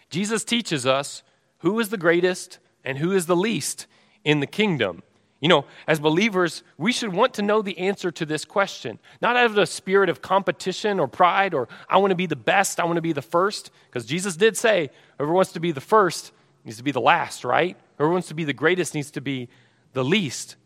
[0.10, 1.22] Jesus teaches us
[1.60, 3.86] who is the greatest and who is the least
[4.24, 5.04] in the kingdom.
[5.42, 9.00] You know, as believers, we should want to know the answer to this question.
[9.22, 12.36] Not out of a spirit of competition or pride or I want to be the
[12.36, 15.72] best, I want to be the first, because Jesus did say, whoever wants to be
[15.72, 16.32] the first
[16.64, 17.76] needs to be the last, right?
[17.98, 19.50] Whoever wants to be the greatest needs to be
[19.94, 20.58] the least.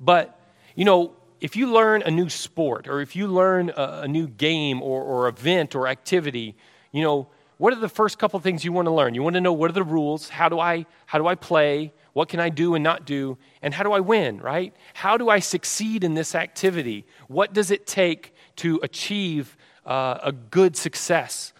[0.00, 0.40] But,
[0.74, 4.26] you know, if you learn a new sport or if you learn a, a new
[4.26, 6.56] game or, or event or activity,
[6.92, 9.14] you know, what are the first couple things you want to learn?
[9.14, 10.30] You want to know what are the rules?
[10.30, 11.92] How do I, how do I play?
[12.14, 13.36] What can I do and not do?
[13.60, 14.74] And how do I win, right?
[14.94, 17.06] How do I succeed in this activity?
[17.28, 21.52] What does it take to achieve uh, a good success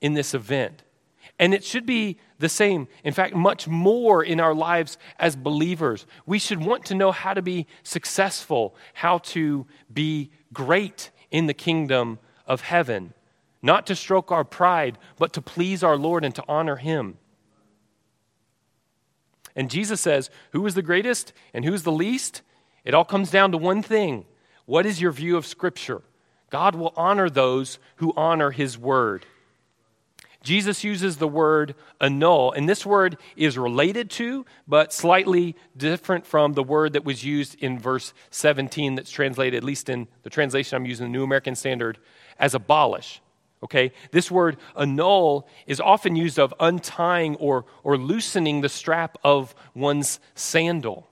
[0.00, 0.82] in this event?
[1.38, 6.06] And it should be the same, in fact, much more in our lives as believers.
[6.24, 11.54] We should want to know how to be successful, how to be great in the
[11.54, 13.12] kingdom of heaven,
[13.62, 17.18] not to stroke our pride, but to please our Lord and to honor Him.
[19.56, 22.42] And Jesus says, Who is the greatest and who's the least?
[22.84, 24.24] It all comes down to one thing
[24.66, 26.02] What is your view of Scripture?
[26.50, 29.24] God will honor those who honor His word.
[30.42, 36.54] Jesus uses the word annul, and this word is related to, but slightly different from
[36.54, 40.76] the word that was used in verse 17, that's translated, at least in the translation
[40.76, 41.98] I'm using, the New American Standard,
[42.38, 43.20] as abolish.
[43.62, 43.92] Okay?
[44.10, 50.18] This word annul is often used of untying or, or loosening the strap of one's
[50.34, 51.08] sandal.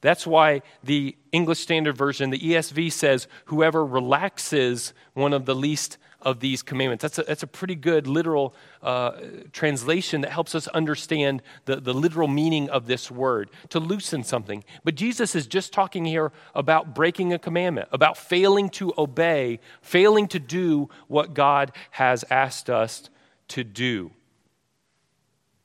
[0.00, 5.98] That's why the English Standard Version, the ESV says, whoever relaxes one of the least
[6.20, 7.02] of these commandments.
[7.02, 9.12] That's a, that's a pretty good literal uh,
[9.52, 14.64] translation that helps us understand the, the literal meaning of this word, to loosen something.
[14.84, 20.26] But Jesus is just talking here about breaking a commandment, about failing to obey, failing
[20.28, 23.10] to do what God has asked us
[23.48, 24.10] to do.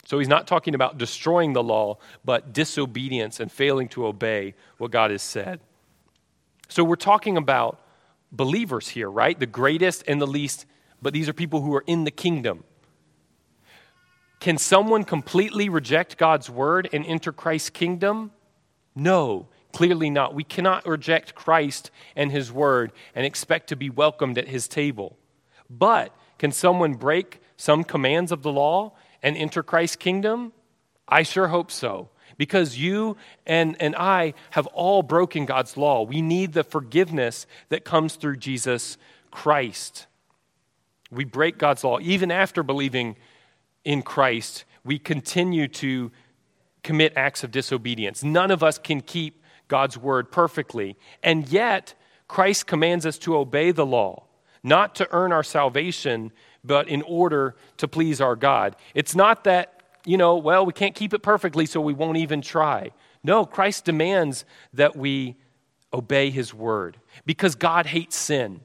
[0.05, 4.91] So he's not talking about destroying the law, but disobedience and failing to obey what
[4.91, 5.61] God has said.
[6.67, 7.79] So we're talking about
[8.33, 9.39] believers here, right?
[9.39, 10.65] The greatest and the least,
[11.01, 12.65] but these are people who are in the kingdom.
[14.39, 18.31] Can someone completely reject God's word and enter Christ's kingdom?
[18.93, 20.33] No, clearly not.
[20.33, 25.17] We cannot reject Christ and his word and expect to be welcomed at his table.
[25.69, 30.51] But can someone break some commands of the law and enter Christ's kingdom?
[31.07, 36.03] I sure hope so because you and, and I have all broken God's law.
[36.03, 38.97] We need the forgiveness that comes through Jesus
[39.31, 40.07] Christ.
[41.11, 41.99] We break God's law.
[42.01, 43.15] Even after believing
[43.83, 46.11] in Christ, we continue to
[46.83, 48.23] commit acts of disobedience.
[48.23, 50.97] None of us can keep God's word perfectly.
[51.23, 51.93] And yet,
[52.27, 54.23] Christ commands us to obey the law,
[54.63, 56.31] not to earn our salvation,
[56.63, 58.75] but in order to please our God.
[58.93, 59.72] It's not that
[60.05, 62.91] you know, well, we can't keep it perfectly, so we won't even try.
[63.23, 65.37] No, Christ demands that we
[65.93, 68.61] obey his word because God hates sin.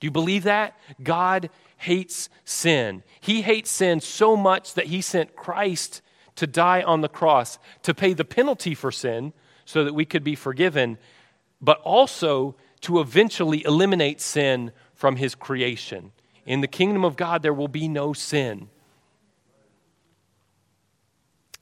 [0.00, 0.76] Do you believe that?
[1.02, 3.02] God hates sin.
[3.20, 6.00] He hates sin so much that he sent Christ
[6.36, 9.32] to die on the cross to pay the penalty for sin
[9.64, 10.98] so that we could be forgiven,
[11.60, 16.12] but also to eventually eliminate sin from his creation.
[16.46, 18.68] In the kingdom of God, there will be no sin.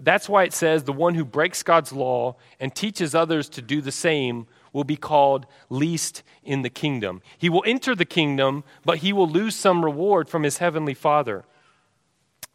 [0.03, 3.81] That's why it says the one who breaks God's law and teaches others to do
[3.81, 7.23] the same will be called least in the kingdom.
[7.39, 11.45] He will enter the kingdom, but he will lose some reward from his heavenly Father.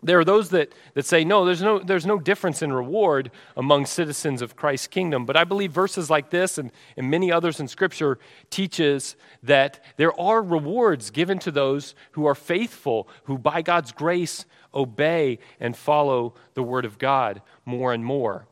[0.04, 3.88] There are those that, that say, no there's, no, there's no difference in reward among
[3.88, 5.26] citizens of Christ's kingdom.
[5.26, 8.20] But I believe verses like this and, and many others in Scripture
[8.52, 14.46] teaches that there are rewards given to those who are faithful, who by God's grace
[14.74, 18.46] obey and follow the Word of God more and more.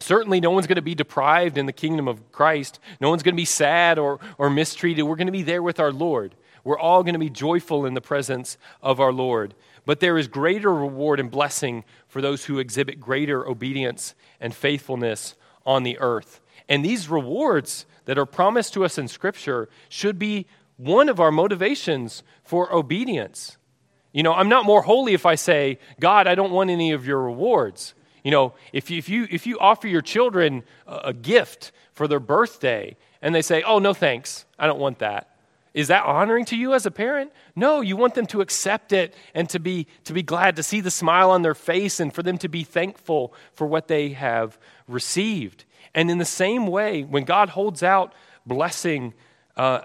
[0.00, 2.80] Certainly, no one's going to be deprived in the kingdom of Christ.
[3.00, 5.04] No one's going to be sad or, or mistreated.
[5.04, 6.34] We're going to be there with our Lord.
[6.64, 9.54] We're all going to be joyful in the presence of our Lord.
[9.84, 15.34] But there is greater reward and blessing for those who exhibit greater obedience and faithfulness
[15.66, 16.40] on the earth.
[16.68, 20.46] And these rewards that are promised to us in Scripture should be
[20.76, 23.56] one of our motivations for obedience.
[24.12, 27.06] You know, I'm not more holy if I say, God, I don't want any of
[27.06, 27.94] your rewards.
[28.22, 32.06] You know, if you, if you, if you offer your children a, a gift for
[32.06, 35.31] their birthday and they say, oh, no thanks, I don't want that.
[35.74, 37.32] Is that honoring to you as a parent?
[37.56, 40.80] No, you want them to accept it and to be, to be glad to see
[40.80, 44.58] the smile on their face and for them to be thankful for what they have
[44.86, 45.64] received.
[45.94, 48.12] And in the same way, when God holds out
[48.46, 49.14] blessing,
[49.56, 49.82] uh,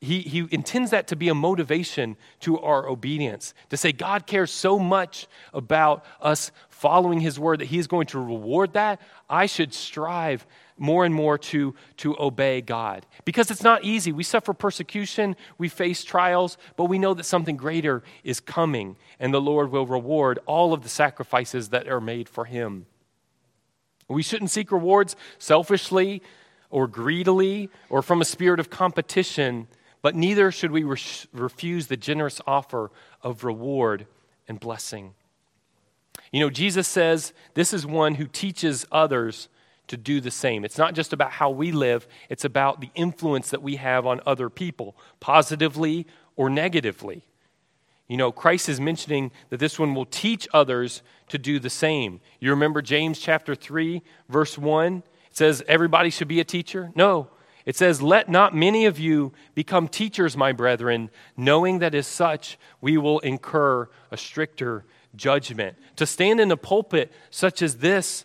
[0.00, 3.52] he, he intends that to be a motivation to our obedience.
[3.70, 8.06] To say, God cares so much about us following His word that He is going
[8.08, 9.00] to reward that.
[9.28, 10.46] I should strive
[10.78, 13.06] more and more to, to obey God.
[13.24, 14.12] Because it's not easy.
[14.12, 19.32] We suffer persecution, we face trials, but we know that something greater is coming, and
[19.32, 22.86] the Lord will reward all of the sacrifices that are made for Him.
[24.08, 26.22] We shouldn't seek rewards selfishly
[26.70, 29.68] or greedily or from a spirit of competition
[30.02, 30.98] but neither should we re-
[31.32, 32.90] refuse the generous offer
[33.22, 34.06] of reward
[34.46, 35.14] and blessing.
[36.32, 39.48] You know, Jesus says this is one who teaches others
[39.88, 40.64] to do the same.
[40.64, 44.20] It's not just about how we live, it's about the influence that we have on
[44.24, 47.24] other people, positively or negatively.
[48.08, 52.20] You know, Christ is mentioning that this one will teach others to do the same.
[52.40, 55.02] You remember James chapter 3, verse 1?
[55.30, 56.90] It says everybody should be a teacher?
[56.94, 57.28] No.
[57.66, 62.58] It says, Let not many of you become teachers, my brethren, knowing that as such
[62.80, 65.76] we will incur a stricter judgment.
[65.96, 68.24] To stand in a pulpit such as this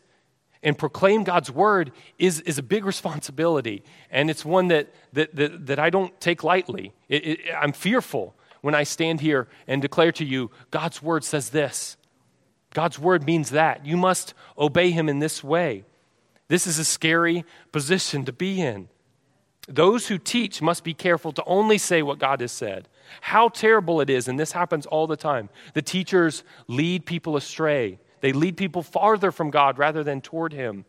[0.63, 3.83] and proclaim God's word is, is a big responsibility.
[4.09, 6.93] And it's one that, that, that, that I don't take lightly.
[7.09, 11.49] It, it, I'm fearful when I stand here and declare to you, God's word says
[11.49, 11.97] this.
[12.73, 13.85] God's word means that.
[13.85, 15.83] You must obey him in this way.
[16.47, 18.87] This is a scary position to be in.
[19.67, 22.89] Those who teach must be careful to only say what God has said.
[23.21, 25.49] How terrible it is, and this happens all the time.
[25.73, 30.85] The teachers lead people astray, they lead people farther from God rather than toward Him.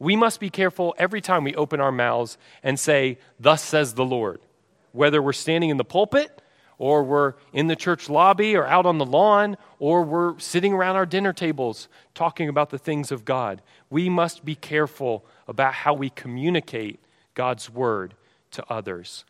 [0.00, 4.04] We must be careful every time we open our mouths and say, Thus says the
[4.04, 4.40] Lord.
[4.90, 6.42] Whether we're standing in the pulpit,
[6.76, 10.96] or we're in the church lobby, or out on the lawn, or we're sitting around
[10.96, 13.62] our dinner tables talking about the things of God.
[13.88, 16.98] We must be careful about how we communicate
[17.34, 18.14] God's word
[18.50, 19.24] to others.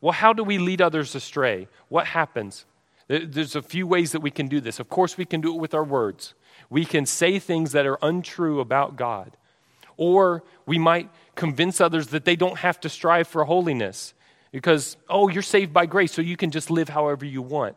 [0.00, 1.68] Well, how do we lead others astray?
[1.88, 2.64] What happens?
[3.08, 4.80] There's a few ways that we can do this.
[4.80, 6.34] Of course, we can do it with our words.
[6.70, 9.36] We can say things that are untrue about God.
[9.96, 14.14] Or we might convince others that they don't have to strive for holiness
[14.50, 17.76] because, oh, you're saved by grace, so you can just live however you want.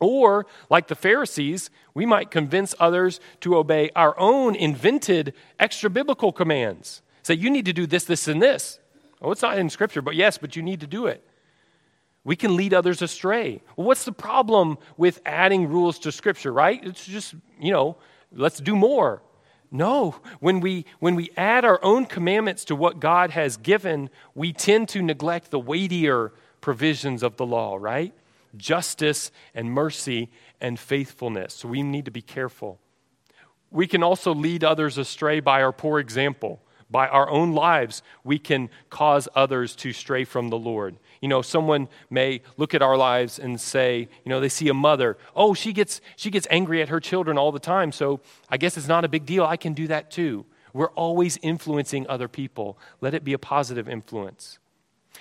[0.00, 6.32] Or, like the Pharisees, we might convince others to obey our own invented extra biblical
[6.32, 7.02] commands.
[7.24, 8.78] Say, you need to do this, this, and this.
[9.20, 11.27] Oh, it's not in Scripture, but yes, but you need to do it.
[12.28, 13.62] We can lead others astray.
[13.74, 16.78] Well, what's the problem with adding rules to Scripture, right?
[16.84, 17.96] It's just, you know,
[18.30, 19.22] let's do more.
[19.70, 24.52] No, when we, when we add our own commandments to what God has given, we
[24.52, 28.12] tend to neglect the weightier provisions of the law, right?
[28.58, 31.54] Justice and mercy and faithfulness.
[31.54, 32.78] So we need to be careful.
[33.70, 36.60] We can also lead others astray by our poor example.
[36.90, 40.96] By our own lives, we can cause others to stray from the Lord.
[41.20, 44.74] You know, someone may look at our lives and say, you know, they see a
[44.74, 48.56] mother, oh, she gets, she gets angry at her children all the time, so I
[48.56, 49.44] guess it's not a big deal.
[49.44, 50.46] I can do that too.
[50.72, 52.78] We're always influencing other people.
[53.00, 54.58] Let it be a positive influence.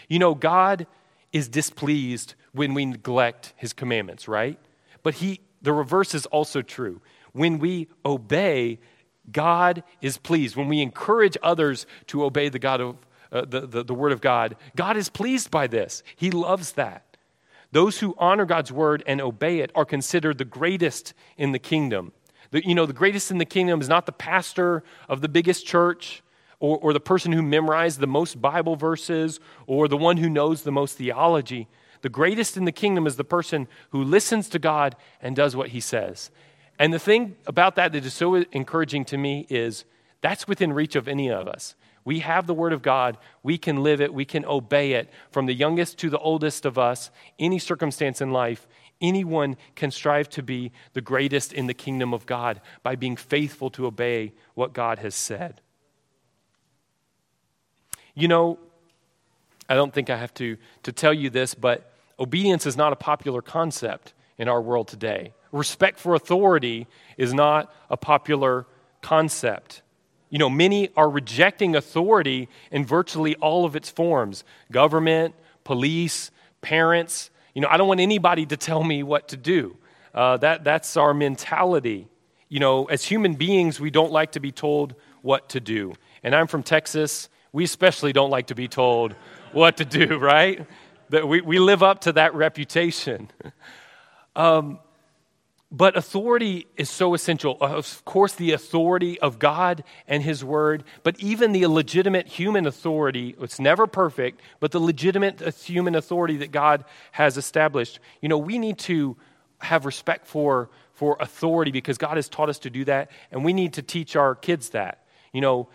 [0.07, 0.87] You know, God
[1.33, 4.59] is displeased when we neglect his commandments, right?
[5.03, 7.01] But he, the reverse is also true.
[7.33, 8.79] When we obey,
[9.31, 10.55] God is pleased.
[10.55, 12.97] When we encourage others to obey the God of
[13.31, 16.01] uh, the, the, the Word of God, God is pleased by this.
[16.15, 17.17] He loves that.
[17.71, 22.13] Those who honor God's Word and obey it are considered the greatest in the kingdom.
[22.51, 25.65] The, you know, the greatest in the kingdom is not the pastor of the biggest
[25.65, 26.23] church
[26.59, 30.63] or, or the person who memorized the most Bible verses or the one who knows
[30.63, 31.67] the most theology.
[32.01, 35.69] The greatest in the kingdom is the person who listens to God and does what
[35.69, 36.31] he says.
[36.79, 39.85] And the thing about that that is so encouraging to me is
[40.21, 41.75] that's within reach of any of us.
[42.05, 43.17] We have the Word of God.
[43.43, 44.13] We can live it.
[44.13, 45.09] We can obey it.
[45.29, 48.67] From the youngest to the oldest of us, any circumstance in life,
[49.01, 53.69] anyone can strive to be the greatest in the kingdom of God by being faithful
[53.71, 55.59] to obey what God has said.
[58.13, 58.57] You know,
[59.69, 62.95] I don't think I have to, to tell you this, but obedience is not a
[62.95, 65.33] popular concept in our world today.
[65.51, 66.87] Respect for authority
[67.17, 68.65] is not a popular
[69.01, 69.81] concept.
[70.29, 76.31] You know, many are rejecting authority in virtually all of its forms government, police,
[76.61, 77.29] parents.
[77.53, 79.77] You know, I don't want anybody to tell me what to do.
[80.13, 82.07] Uh, that, that's our mentality.
[82.49, 85.93] You know, as human beings, we don't like to be told what to do.
[86.23, 87.29] And I'm from Texas.
[87.51, 89.15] We especially don't like to be told
[89.51, 90.65] what to do, right?
[91.09, 93.29] That we, we live up to that reputation.
[94.35, 94.77] Um,
[95.71, 97.57] but authority is so essential.
[97.59, 103.35] Of course, the authority of God and His Word, but even the legitimate human authority,
[103.39, 107.99] it's never perfect, but the legitimate uh, human authority that God has established.
[108.21, 109.17] You know, we need to
[109.59, 113.51] have respect for, for authority because God has taught us to do that, and we
[113.51, 115.03] need to teach our kids that.
[115.33, 115.67] You know,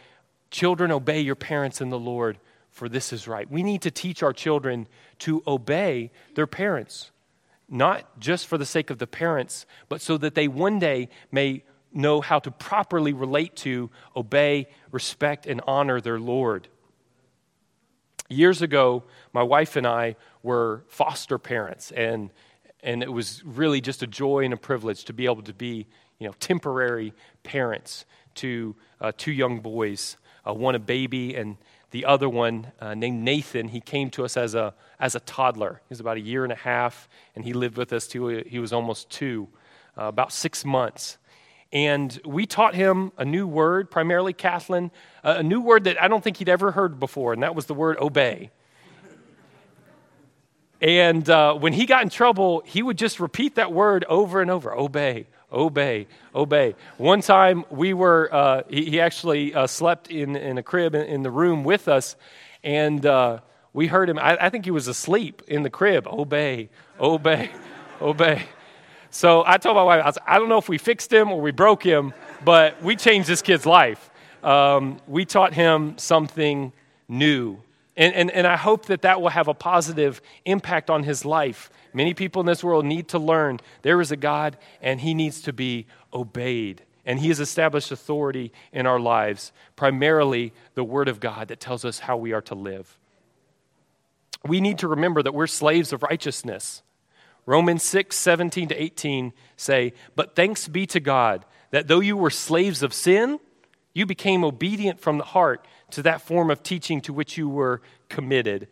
[0.50, 2.38] children, obey your parents in the Lord,
[2.70, 3.50] for this is right.
[3.50, 4.86] We need to teach our children
[5.20, 7.11] to obey their parents
[7.72, 11.64] not just for the sake of the parents, but so that they one day may
[11.90, 16.68] know how to properly relate to, obey, respect, and honor their Lord.
[18.28, 22.30] Years ago, my wife and I were foster parents, and,
[22.82, 25.86] and it was really just a joy and a privilege to be able to be
[26.18, 28.04] you know, temporary parents
[28.36, 31.56] to uh, two young boys, uh, one a baby and
[31.92, 35.80] the other one, uh, named Nathan, he came to us as a, as a toddler.
[35.88, 38.58] He was about a year and a half, and he lived with us till he
[38.58, 39.48] was almost two,
[39.96, 41.18] uh, about six months.
[41.72, 44.90] And we taught him a new word, primarily Kathleen,
[45.22, 47.74] a new word that I don't think he'd ever heard before, and that was the
[47.74, 48.50] word obey.
[50.80, 54.50] And uh, when he got in trouble, he would just repeat that word over and
[54.50, 56.74] over obey, obey, obey.
[56.96, 61.02] One time we were, uh, he, he, actually uh, slept in, in a crib in,
[61.02, 62.16] in, the room with us,
[62.64, 63.40] and uh,
[63.72, 64.18] we heard him.
[64.18, 66.06] I, I, think he was asleep in the crib.
[66.06, 67.50] Obey, obey,
[68.00, 68.42] obey.
[69.10, 71.40] So I told my wife, I, was, I, don't know if we fixed him or
[71.40, 74.10] we broke him, but we changed this kid's life.
[74.42, 76.72] Um, we taught him something
[77.08, 77.58] new.
[77.96, 81.70] And, and, and I hope that that will have a positive impact on his life.
[81.94, 85.42] Many people in this world need to learn there is a God and he needs
[85.42, 86.82] to be obeyed.
[87.04, 91.84] And he has established authority in our lives, primarily the Word of God that tells
[91.84, 92.96] us how we are to live.
[94.46, 96.82] We need to remember that we're slaves of righteousness.
[97.44, 102.30] Romans 6, 17 to 18 say, But thanks be to God that though you were
[102.30, 103.40] slaves of sin,
[103.94, 107.82] you became obedient from the heart to that form of teaching to which you were
[108.08, 108.68] committed.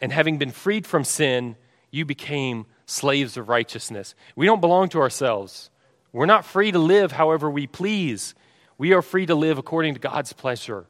[0.00, 1.56] And having been freed from sin,
[1.94, 4.16] you became slaves of righteousness.
[4.34, 5.70] We don't belong to ourselves.
[6.12, 8.34] We're not free to live however we please.
[8.78, 10.86] We are free to live according to God's pleasure.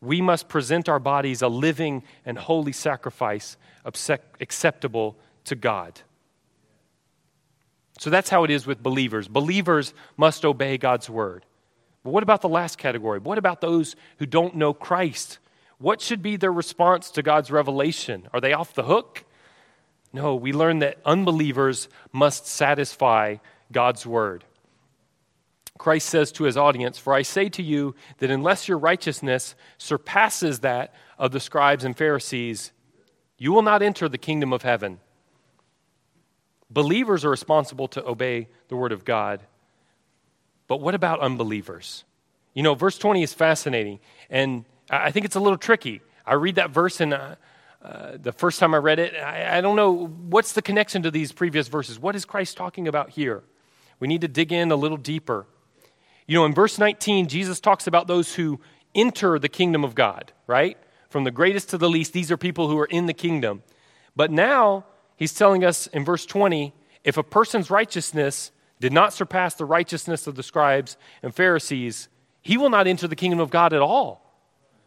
[0.00, 6.00] We must present our bodies a living and holy sacrifice acceptable to God.
[8.00, 9.28] So that's how it is with believers.
[9.28, 11.46] Believers must obey God's word.
[12.02, 13.20] But what about the last category?
[13.20, 15.38] What about those who don't know Christ?
[15.78, 18.28] What should be their response to God's revelation?
[18.32, 19.24] Are they off the hook?
[20.14, 23.38] No, we learn that unbelievers must satisfy
[23.72, 24.44] God's word.
[25.76, 30.60] Christ says to his audience, For I say to you that unless your righteousness surpasses
[30.60, 32.70] that of the scribes and Pharisees,
[33.38, 35.00] you will not enter the kingdom of heaven.
[36.70, 39.40] Believers are responsible to obey the word of God.
[40.68, 42.04] But what about unbelievers?
[42.54, 43.98] You know, verse 20 is fascinating,
[44.30, 46.02] and I think it's a little tricky.
[46.24, 47.36] I read that verse, and
[47.84, 51.10] uh, the first time I read it, I, I don't know what's the connection to
[51.10, 51.98] these previous verses.
[51.98, 53.42] What is Christ talking about here?
[54.00, 55.46] We need to dig in a little deeper.
[56.26, 58.58] You know, in verse 19, Jesus talks about those who
[58.94, 60.78] enter the kingdom of God, right?
[61.10, 63.62] From the greatest to the least, these are people who are in the kingdom.
[64.16, 66.72] But now, he's telling us in verse 20
[67.04, 72.08] if a person's righteousness did not surpass the righteousness of the scribes and Pharisees,
[72.40, 74.22] he will not enter the kingdom of God at all.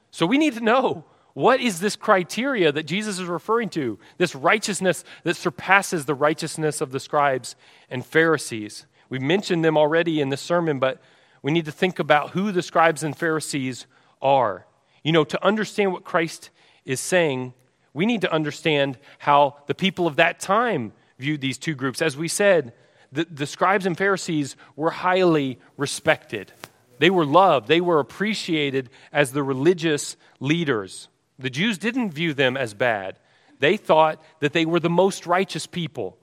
[0.10, 1.06] So we need to know
[1.38, 4.00] what is this criteria that Jesus is referring to?
[4.18, 7.56] This righteousness that surpasses the righteousness of the scribes
[7.92, 8.88] and Pharisees.
[9.08, 11.00] We mentioned them already in the sermon, but
[11.44, 13.86] we need to think about who the scribes and Pharisees
[14.20, 14.66] are.
[15.04, 16.50] You know, to understand what Christ
[16.86, 17.54] is saying,
[17.94, 22.02] we need to understand how the people of that time viewed these two groups.
[22.02, 22.74] As we said,
[23.12, 26.52] the, the scribes and Pharisees were highly respected.
[26.98, 27.68] They were loved.
[27.68, 31.10] They were appreciated as the religious leaders.
[31.40, 33.20] The Jews didn't view them as bad.
[33.60, 36.18] They thought that they were the most righteous people.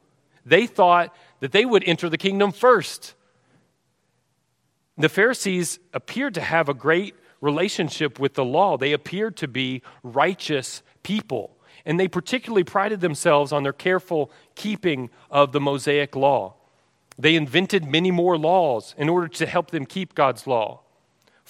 [0.46, 3.14] They thought that they would enter the kingdom first.
[4.96, 8.76] The Pharisees appeared to have a great relationship with the law.
[8.76, 11.56] They appeared to be righteous people.
[11.84, 16.54] And they particularly prided themselves on their careful keeping of the Mosaic law.
[17.18, 20.83] They invented many more laws in order to help them keep God's law.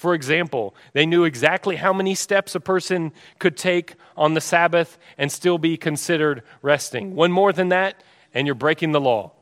[0.05, 4.99] For example, they knew exactly how many steps a person could take on the Sabbath
[5.17, 7.15] and still be considered resting.
[7.15, 8.03] One more than that,
[8.35, 9.33] and you're breaking the law.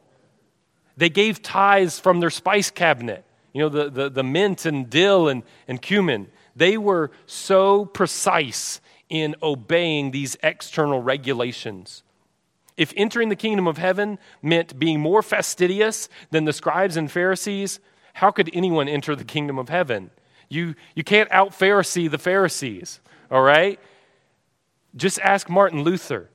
[0.96, 5.26] They gave tithes from their spice cabinet, you know, the, the, the mint and dill
[5.26, 6.28] and, and cumin.
[6.54, 12.04] They were so precise in obeying these external regulations.
[12.76, 17.80] If entering the kingdom of heaven meant being more fastidious than the scribes and Pharisees,
[18.12, 20.12] how could anyone enter the kingdom of heaven?
[20.52, 23.00] You, you can't out Pharisee the Pharisees,
[23.30, 23.80] all right?
[24.94, 26.28] Just ask Martin Luther.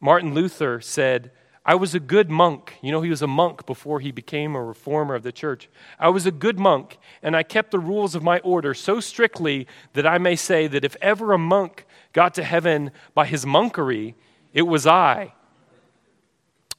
[0.00, 1.30] Martin Luther said,
[1.66, 2.74] I was a good monk.
[2.80, 5.68] You know, he was a monk before he became a reformer of the church.
[5.98, 9.66] I was a good monk, and I kept the rules of my order so strictly
[9.92, 11.84] that I may say that if ever a monk
[12.14, 14.14] got to heaven by his monkery,
[14.54, 15.34] it was I.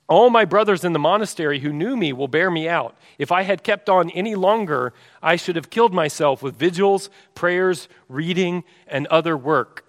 [0.07, 2.95] All my brothers in the monastery who knew me will bear me out.
[3.17, 7.87] If I had kept on any longer, I should have killed myself with vigils, prayers,
[8.07, 9.83] reading, and other work.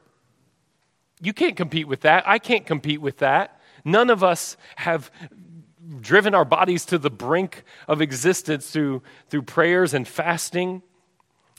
[1.21, 2.27] You can't compete with that.
[2.27, 3.61] I can't compete with that.
[3.85, 5.11] None of us have
[6.01, 10.83] driven our bodies to the brink of existence through, through prayers and fasting.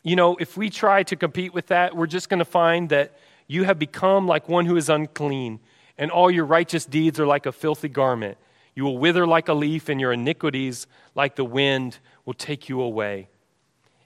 [0.04, 3.18] You know, if we try to compete with that, we're just going to find that
[3.48, 5.60] you have become like one who is unclean
[5.98, 8.38] and all your righteous deeds are like a filthy garment.
[8.78, 12.80] You will wither like a leaf, and your iniquities, like the wind, will take you
[12.80, 13.28] away.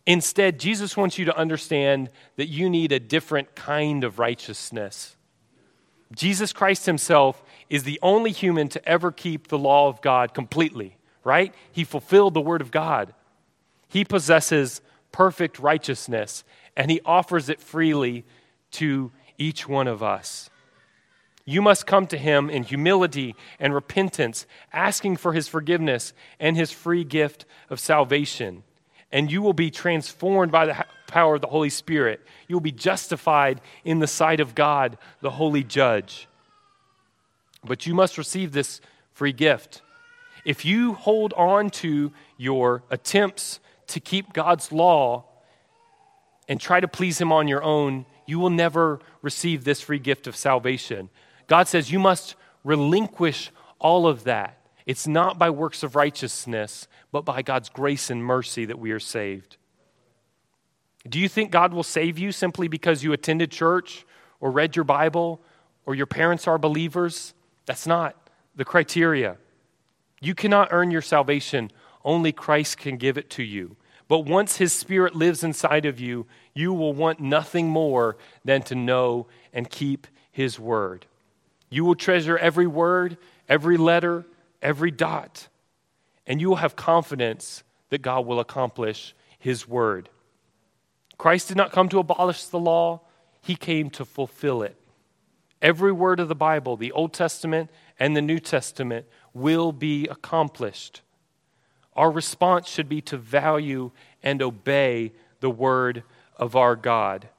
[0.05, 5.17] Instead, Jesus wants you to understand that you need a different kind of righteousness.
[6.15, 10.95] Jesus Christ himself is the only human to ever keep the law of God completely,
[11.25, 11.53] right?
[11.73, 13.13] He fulfilled the word of God.
[13.89, 14.79] He possesses
[15.11, 16.45] perfect righteousness,
[16.77, 18.23] and he offers it freely
[18.71, 20.49] to each one of us.
[21.45, 26.71] You must come to him in humility and repentance, asking for his forgiveness and his
[26.71, 28.63] free gift of salvation.
[29.11, 32.21] And you will be transformed by the power of the Holy Spirit.
[32.47, 36.27] You will be justified in the sight of God, the holy judge.
[37.63, 38.81] But you must receive this
[39.13, 39.81] free gift.
[40.45, 45.25] If you hold on to your attempts to keep God's law
[46.47, 50.25] and try to please Him on your own, you will never receive this free gift
[50.25, 51.09] of salvation.
[51.51, 54.57] God says you must relinquish all of that.
[54.85, 59.01] It's not by works of righteousness, but by God's grace and mercy that we are
[59.01, 59.57] saved.
[61.09, 64.05] Do you think God will save you simply because you attended church
[64.39, 65.41] or read your Bible
[65.85, 67.33] or your parents are believers?
[67.65, 68.15] That's not
[68.55, 69.35] the criteria.
[70.21, 71.69] You cannot earn your salvation,
[72.05, 73.75] only Christ can give it to you.
[74.07, 78.73] But once His Spirit lives inside of you, you will want nothing more than to
[78.73, 81.07] know and keep His word.
[81.71, 83.17] You will treasure every word,
[83.49, 84.25] every letter,
[84.61, 85.47] every dot,
[86.27, 90.09] and you will have confidence that God will accomplish His word.
[91.17, 93.01] Christ did not come to abolish the law,
[93.41, 94.75] He came to fulfill it.
[95.61, 101.01] Every word of the Bible, the Old Testament and the New Testament, will be accomplished.
[101.95, 103.91] Our response should be to value
[104.21, 106.03] and obey the word
[106.35, 107.29] of our God.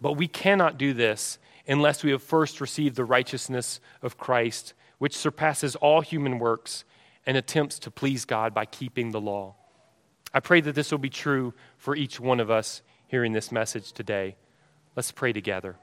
[0.00, 5.16] But we cannot do this unless we have first received the righteousness of Christ, which
[5.16, 6.84] surpasses all human works
[7.26, 9.54] and attempts to please God by keeping the law.
[10.32, 13.92] I pray that this will be true for each one of us hearing this message
[13.92, 14.36] today.
[14.94, 15.76] Let's pray together.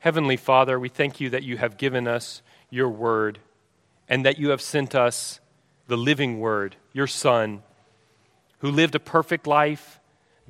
[0.00, 3.38] Heavenly Father, we thank you that you have given us your word
[4.08, 5.40] and that you have sent us
[5.88, 7.62] the living word, your Son,
[8.58, 10.00] who lived a perfect life,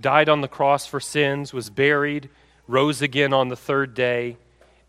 [0.00, 2.28] died on the cross for sins, was buried,
[2.68, 4.36] rose again on the third day,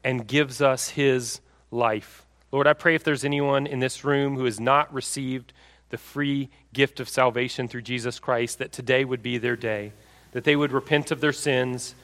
[0.03, 1.39] and gives us his
[1.71, 2.25] life.
[2.51, 5.53] Lord, I pray if there's anyone in this room who has not received
[5.89, 9.91] the free gift of salvation through Jesus Christ, that today would be their day,
[10.31, 11.95] that they would repent of their sins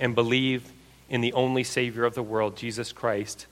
[0.00, 0.72] and believe
[1.08, 3.46] in the only Savior of the world, Jesus Christ.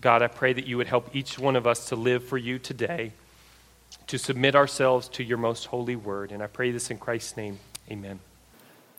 [0.00, 2.58] God, I pray that you would help each one of us to live for you
[2.58, 3.12] today,
[4.06, 6.30] to submit ourselves to your most holy word.
[6.30, 7.58] And I pray this in Christ's name.
[7.90, 8.27] Amen.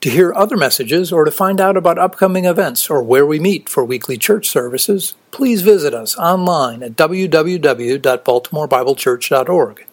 [0.02, 3.68] To hear other messages or to find out about upcoming events or where we meet
[3.68, 9.86] for weekly church services, please visit us online at www.baltimorebiblechurch.org.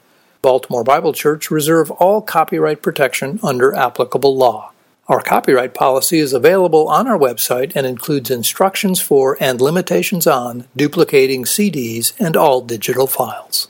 [0.43, 4.71] Baltimore Bible Church reserve all copyright protection under applicable law.
[5.09, 10.69] Our copyright policy is available on our website and includes instructions for and limitations on
[10.77, 13.67] duplicating CDs and all digital files.